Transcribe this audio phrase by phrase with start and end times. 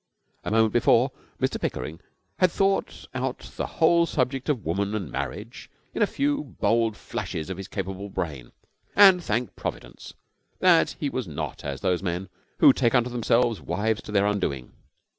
[0.43, 1.99] A moment before Mr Pickering
[2.39, 7.51] had thought out the whole subject of woman and marriage in a few bold flashes
[7.51, 8.51] of his capable brain,
[8.95, 10.15] and thanked Providence
[10.57, 14.71] that he was not as those men who take unto themselves wives to their undoing.